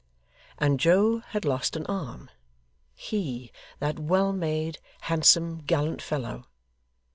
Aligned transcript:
And 0.57 0.79
Joe 0.79 1.19
had 1.19 1.45
lost 1.45 1.75
an 1.75 1.85
arm 1.85 2.31
he 2.95 3.51
that 3.77 3.99
well 3.99 4.33
made, 4.33 4.79
handsome, 5.01 5.59
gallant 5.59 6.01
fellow! 6.01 6.47